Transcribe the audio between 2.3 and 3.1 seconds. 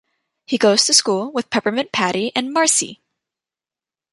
and Marcie.